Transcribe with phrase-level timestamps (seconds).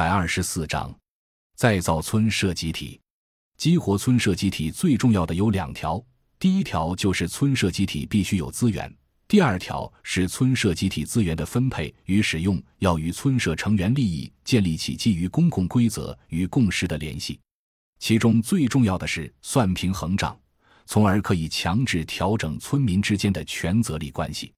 [0.00, 0.98] 百二十四章，
[1.56, 2.98] 再造村社集体。
[3.58, 6.02] 激活村社集体最重要的有两条：
[6.38, 8.90] 第一条就是村社集体必须有资源；
[9.28, 17.38] 第二条是村社集体资源的分配与使用要与村社成员利益建立起基于公共规则与共识的联系。
[17.98, 20.34] 其中最重要的是算平衡账，
[20.86, 24.50] 从而可以强制调整村民之间的权责利关系。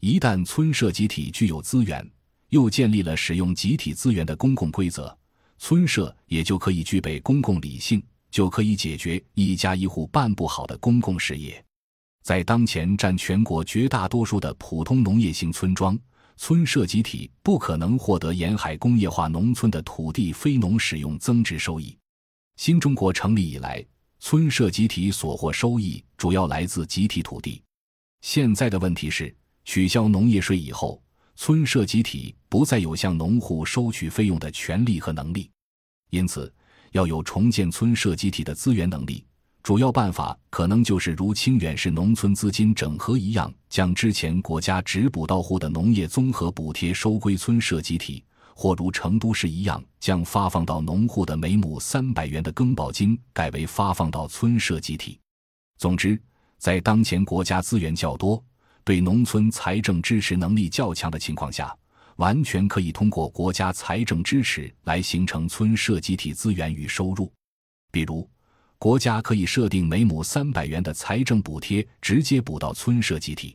[0.00, 2.10] 一旦村社集体具有资源，
[2.50, 5.16] 又建立了使用集体资源的公共规则，
[5.58, 11.62] 村社也就可以具备公共理性，就可以解决一家一户办不好的公共事业。
[12.22, 15.98] 在当前占全国绝大多数的普通农业型村庄，
[16.36, 21.96] 村社集体不可能获得沿海工业化农村的土地非农使用增值收益。
[22.56, 23.84] 新中国成立以来，
[24.20, 27.62] 村社集体所获收益主要来自集体土地。
[28.20, 29.34] 现在的问题是，
[29.64, 31.00] 取消农业税以后，
[31.40, 35.48] 村社集体不再有向农户收取费用的权利和能力，
[36.10, 36.52] 因此
[36.90, 39.24] 要有重建村社集体的资源能力。
[39.62, 48.24] 主要办法可能就是如清远市农村资金整合一样，将之前国家直补到户的农业综合补贴收归村社集体。
[48.56, 55.20] 或如成都市一样，将发放到农户的每亩三百元的耕保金改为发放到村社集体。
[55.76, 56.20] 总之，
[56.58, 58.42] 在当前国家资源较多、
[58.88, 61.76] 对农村财政支持能力较强的情况下，
[62.16, 67.30] 完全可以通过国家财政支持来形成村社集体资源与收入。
[67.92, 68.26] 比如，
[68.78, 73.54] 国家可以设定每亩三百元的财政补贴，直接补到村社集体。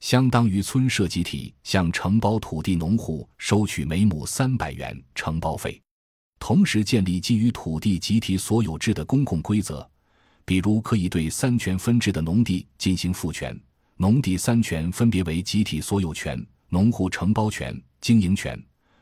[0.00, 5.80] 相当于村社集体向承包土地农户收取每亩三百元承包费，
[6.38, 9.90] 同时建立基于土地集体所有制的公共规则，
[10.44, 13.58] 比如可以对三权分置的农地进行赋权，
[14.00, 18.56] 农地三权分别为集体所有权、农户承包权、经营权，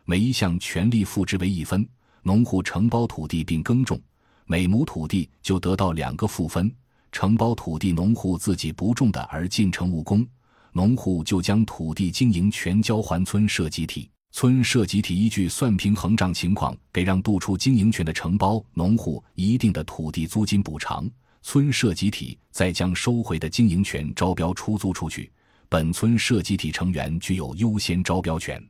[0.07, 1.87] 每一项权利赋之为一分，
[2.23, 4.01] 农户承包土地并耕种，
[4.47, 6.75] 每亩土地就得到两个赋分，
[7.13, 10.27] 承包土地农户自己不种的而进城务工。
[10.73, 21.07] 农户就将土地经营权交还村社集体，村社集体依据算平衡账情况给让渡出经营权的承包农户一定的土地租金补偿，
[21.49, 25.31] 村社集体再将收回的经营权招标出租出去，
[25.69, 28.61] 本村社集体成员具有优先招标权。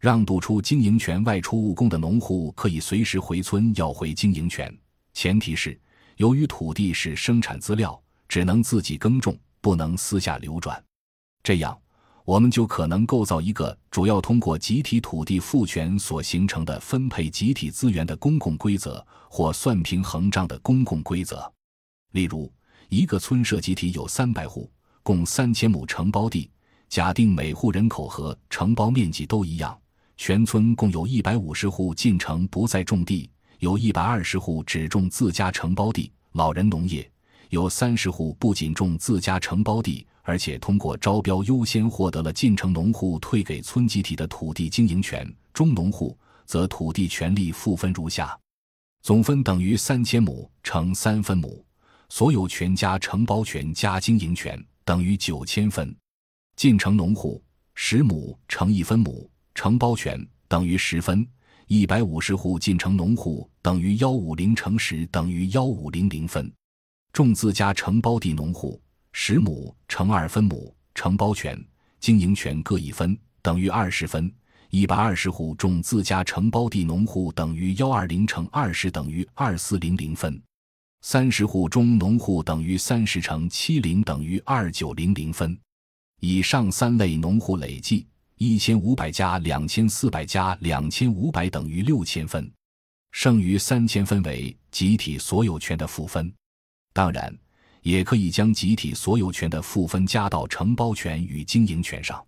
[0.00, 4.76] 让渡出经营权外出务工的农户可以随时回村要回经营权，
[5.12, 5.80] 前提是
[6.16, 7.96] 由于土地是生产资料，
[8.28, 10.82] 只能自己耕种，不能私下流转。
[11.44, 11.78] 这样，
[12.24, 21.48] 我们就可能构造一个主要通过集体土地赋权所形成的分配集体资源的公共规则，或算平衡账的公共规则。
[22.12, 22.52] 例如，
[22.88, 24.70] 一个村社集体有三百户，
[25.02, 26.50] 共三千亩承包地。
[26.88, 29.78] 假定每户人口和承包面积都一样，
[30.16, 37.02] 全村共有一百五十户进城不再种地，有一百二十户只种自家承包地，老人农业；
[37.50, 40.06] 有三十户不仅种自家承包地。
[40.22, 46.14] 而且通过招标优先获得了进城农户退给村集体的土地经营权，中农户
[46.44, 48.38] 则土地权利赋分如下：
[49.00, 51.64] 总分等于三千亩乘三分亩，
[52.08, 55.88] 所有权加承包权加经营权等于九千分；
[56.56, 57.42] 进城农户
[57.74, 61.22] 十亩乘一分亩，承包权等于十分；
[61.66, 66.50] 一百五十户进城农户等于幺五零乘十等于幺五零零分；
[67.12, 68.80] 种自家承包地农户。
[69.12, 71.62] 十亩乘二分亩，承包权、
[71.98, 74.32] 经营权各一分，等于二十分。
[74.70, 80.40] 一百二十户种自家承包地农户等于幺二零乘二十等于二四零零分。
[81.00, 85.58] 三十户中农户等于三十乘七零等于二九零零分。
[86.20, 92.50] 以上三类农户累计一千五百加两千四百加两千五百等于六千分，
[93.12, 96.32] 剩余三千分为集体所有权的赋分。
[96.92, 97.36] 当然。
[97.82, 102.22] 也可以将集体所有权的赋分加到承包权与经营权上，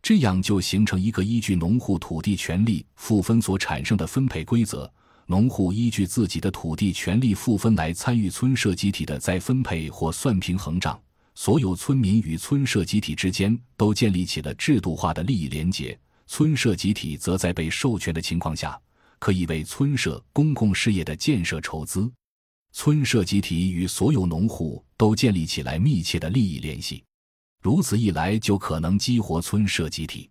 [0.00, 4.90] 这样就形成一个依据农户土地权利赋分所产生的分配规则。
[5.26, 11.00] 农户依据自己的土地权利赋分来参与村社集体的再分配或算平衡账，
[11.34, 15.98] 所有村民与村社集体之间都建立起了制度化的利益联结。
[16.26, 18.78] 村社集体则在被授权的情况下，
[19.18, 22.10] 可以为村社公共事业的建设筹资。
[22.72, 27.02] 村社集体与所有农户都建立起来密切的利益联系，
[27.62, 30.28] 如此一来就可能激活村社集体。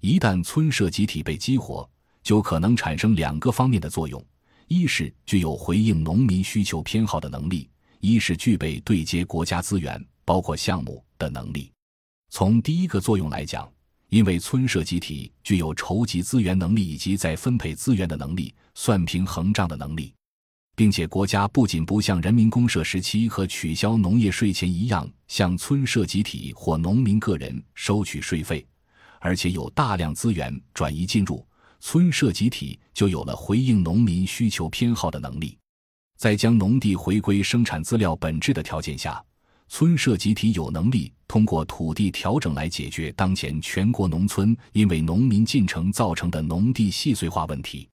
[0.00, 1.88] 一旦村社集体被激活，
[2.26, 4.20] 就可能产生两个方面的作用：
[4.66, 7.70] 一是具有回应农民需求偏好的能力；
[8.00, 11.70] 一是具备对接国家资源，包括项目的能力。
[12.28, 13.72] 从第一个作用来讲，
[14.08, 20.12] 因为村社集体具有筹集资源能力以及再分配资源的能力、算平衡账的能力，
[20.74, 28.66] 并且国家不仅不像人民公社时期和取消农业税前一样向村社集体或农民个人收取税费，
[29.20, 31.46] 而且有大量资源转移进入
[31.88, 35.56] 村社集体，就有了回应农民需求偏好的能力。
[36.16, 39.24] 在将农地回归生产资料本质的条件下。
[39.68, 47.88] 村社集体有能力通过土地调整来解决当前全国农村因为农民进城造成的农地细碎化问题。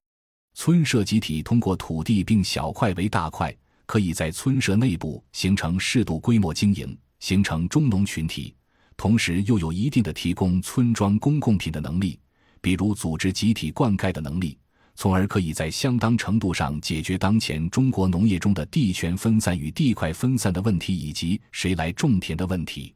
[0.55, 3.55] 村社集体通过土地并小块为大块，
[3.85, 8.55] 可以在村社内部形成适度规模经营，形成中农群体，
[8.97, 12.19] 同时又有一定的提供村庄公共品的能力，
[12.63, 14.57] 比如组织集体灌溉的能力。
[14.95, 22.93] 从而可以在相当程度上解决当前中国农业中的地权分散与地块分散的问题，以及谁来种田的问题。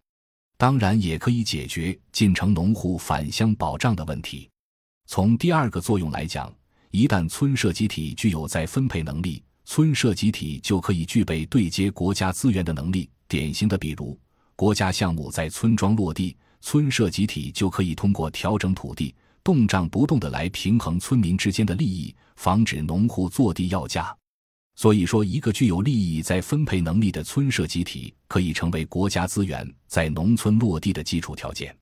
[0.57, 4.47] 当然，也可以解决进城农户返乡保障的问题。
[5.07, 6.53] 从第二个作用来讲，
[6.91, 13.09] 一旦村社集体具有再分配能力，村社集体就可以具备对接国家资源的能力。
[13.27, 14.17] 典型的，比如
[14.55, 19.15] 国家项目在村庄落地，村社集体就可以通过调整土地。
[19.47, 24.13] 动账不动的来平衡村民之间的利益，防止农户坐地要价。
[24.75, 31.73] 所以说，一个具有利益再分配能力的村社集体，可以成为国家资源在农村落地的基础条件。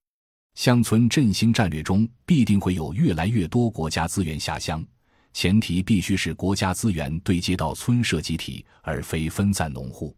[0.54, 4.86] 乡村振兴战略中必定会有越来越多国家资源下乡，
[5.34, 10.16] 前提必须是国家资源对接到村社集体，而非分散农户。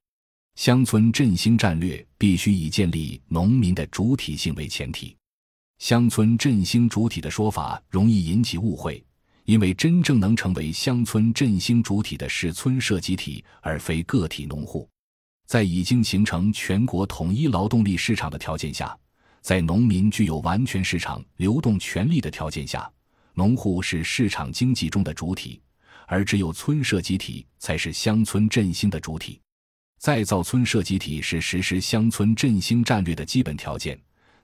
[0.56, 5.16] 乡村振兴战略必须以建立农民的主体性为前提。
[5.80, 9.04] 乡村振兴主体的说法容易引起误会，
[9.46, 14.90] 因为真正能成为乡村振兴主体的是村社集体，而非个体农户。
[15.46, 18.98] 在已经形成全国统一劳动力市场的条件下，
[19.42, 22.92] 在农民具有完全市场流动权利的条件下，
[23.34, 25.62] 农户是市场经济中的主体，
[26.08, 29.40] 而只有村社集体才是乡村振兴的主体。
[30.00, 33.98] 再造村社集体是实施乡村振兴战略的基本条件。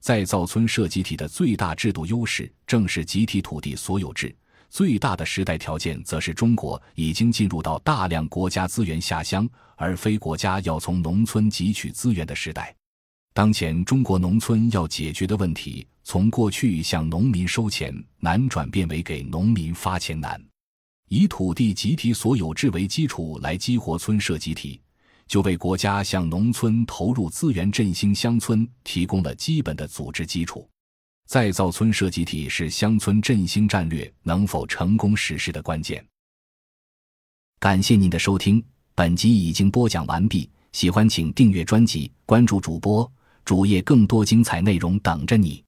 [0.04, 4.36] 再造村社集体的最大制度优势，正是集体土地所有制。
[4.70, 12.76] 最大的时代条件，则是中国已经进入到大量国家资源下乡，而非国家要从农村汲取资源的时代。
[13.34, 20.38] 当前中国农村要解决的问题，从过去向农民收钱难，转变为给农民发钱难。
[21.08, 24.82] 以土地集体所有制为基础来激活村社集体。
[25.28, 30.68] 就为国家向农村投入资源振兴乡村提供了基本的组织基础。
[31.26, 36.06] 再造村社集体是乡村振兴战略能否成功实施的关键。
[37.60, 38.62] 感谢您的收听，
[38.94, 40.50] 本集已经播讲完毕。
[40.74, 43.10] 喜欢请订阅专辑，关注主播
[43.46, 45.63] 主页，更多精彩内容等着你。